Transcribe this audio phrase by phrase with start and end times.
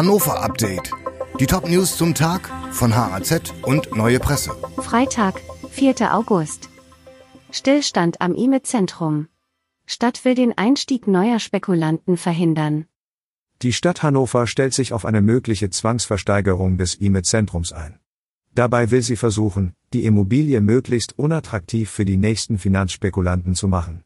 [0.00, 0.90] Hannover Update.
[1.40, 4.50] Die Top-News zum Tag von HAZ und Neue Presse.
[4.78, 5.42] Freitag,
[5.72, 6.14] 4.
[6.14, 6.70] August.
[7.50, 9.28] Stillstand am IME-Zentrum.
[9.84, 12.86] Stadt will den Einstieg neuer Spekulanten verhindern.
[13.60, 18.00] Die Stadt Hannover stellt sich auf eine mögliche Zwangsversteigerung des IME-Zentrums ein.
[18.54, 24.02] Dabei will sie versuchen, die Immobilie möglichst unattraktiv für die nächsten Finanzspekulanten zu machen.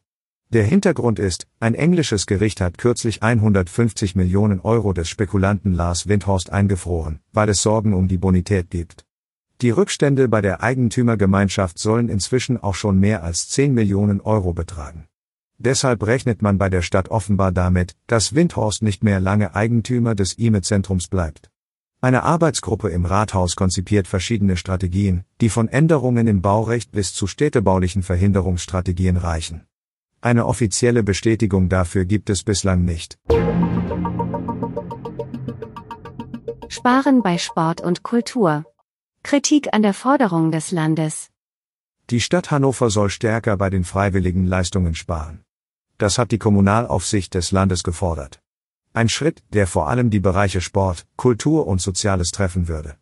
[0.49, 6.51] Der Hintergrund ist, ein englisches Gericht hat kürzlich 150 Millionen Euro des Spekulanten Lars Windhorst
[6.51, 9.05] eingefroren, weil es Sorgen um die Bonität gibt.
[9.61, 15.07] Die Rückstände bei der Eigentümergemeinschaft sollen inzwischen auch schon mehr als 10 Millionen Euro betragen.
[15.57, 20.33] Deshalb rechnet man bei der Stadt offenbar damit, dass Windhorst nicht mehr lange Eigentümer des
[20.33, 21.49] IME-Zentrums bleibt.
[22.01, 28.03] Eine Arbeitsgruppe im Rathaus konzipiert verschiedene Strategien, die von Änderungen im Baurecht bis zu städtebaulichen
[28.03, 29.65] Verhinderungsstrategien reichen.
[30.25, 33.19] Eine offizielle Bestätigung dafür gibt es bislang nicht.
[36.67, 38.65] Sparen bei Sport und Kultur.
[39.21, 41.29] Kritik an der Forderung des Landes.
[42.09, 45.43] Die Stadt Hannover soll stärker bei den freiwilligen Leistungen sparen.
[45.99, 48.41] Das hat die Kommunalaufsicht des Landes gefordert.
[48.93, 52.97] Ein Schritt, der vor allem die Bereiche Sport, Kultur und Soziales treffen würde.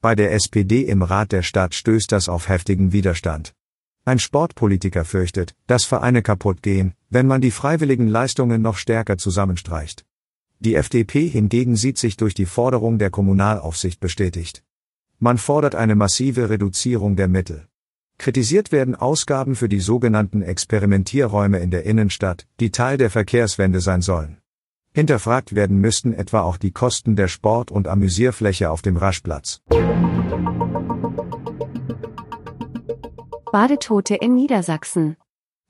[0.00, 3.54] Bei der SPD im Rat der Stadt stößt das auf heftigen Widerstand.
[4.04, 10.06] Ein Sportpolitiker fürchtet, dass Vereine kaputt gehen, wenn man die freiwilligen Leistungen noch stärker zusammenstreicht.
[10.58, 14.62] Die FDP hingegen sieht sich durch die Forderung der Kommunalaufsicht bestätigt.
[15.18, 17.66] Man fordert eine massive Reduzierung der Mittel.
[18.16, 24.02] Kritisiert werden Ausgaben für die sogenannten Experimentierräume in der Innenstadt, die Teil der Verkehrswende sein
[24.02, 24.38] sollen.
[24.92, 29.60] Hinterfragt werden müssten etwa auch die Kosten der Sport- und Amüsierfläche auf dem Raschplatz.
[33.52, 35.16] Badetote in Niedersachsen.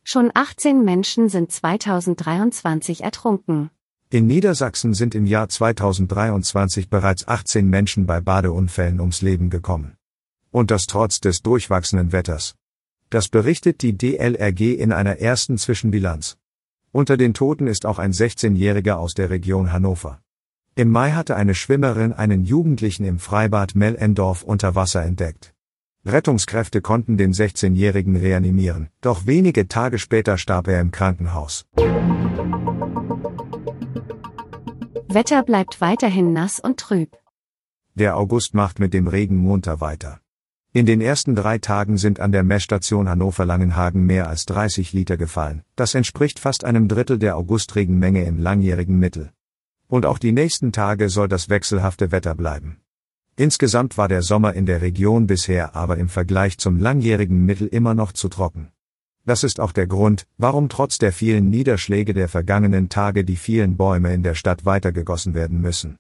[0.05, 3.71] Schon 18 Menschen sind 2023 ertrunken.
[4.11, 9.97] In Niedersachsen sind im Jahr 2023 bereits 18 Menschen bei Badeunfällen ums Leben gekommen.
[10.51, 12.55] Und das trotz des durchwachsenen Wetters.
[13.09, 16.37] Das berichtet die DLRG in einer ersten Zwischenbilanz.
[16.93, 20.21] Unter den Toten ist auch ein 16-Jähriger aus der Region Hannover.
[20.75, 25.55] Im Mai hatte eine Schwimmerin einen Jugendlichen im Freibad Mellendorf unter Wasser entdeckt.
[26.07, 31.67] Rettungskräfte konnten den 16-Jährigen reanimieren, doch wenige Tage später starb er im Krankenhaus.
[35.09, 37.19] Wetter bleibt weiterhin nass und trüb.
[37.95, 40.21] Der August macht mit dem Regen munter weiter.
[40.73, 45.65] In den ersten drei Tagen sind an der Messstation Hannover-Langenhagen mehr als 30 Liter gefallen.
[45.75, 49.33] Das entspricht fast einem Drittel der Augustregenmenge im langjährigen Mittel.
[49.89, 52.81] Und auch die nächsten Tage soll das wechselhafte Wetter bleiben.
[53.41, 57.95] Insgesamt war der Sommer in der Region bisher aber im Vergleich zum langjährigen Mittel immer
[57.95, 58.69] noch zu trocken.
[59.25, 63.79] Das ist auch der Grund, warum trotz der vielen Niederschläge der vergangenen Tage die vielen
[63.79, 65.97] Bäume in der Stadt weitergegossen werden müssen.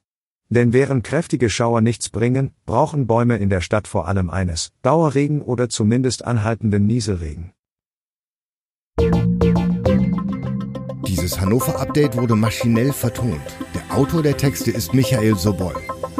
[0.50, 5.40] Denn während kräftige Schauer nichts bringen, brauchen Bäume in der Stadt vor allem eines, Dauerregen
[5.40, 7.52] oder zumindest anhaltenden Nieselregen.
[11.06, 13.40] Dieses Hannover-Update wurde maschinell vertont.
[13.74, 15.72] Der Autor der Texte ist Michael Sobol.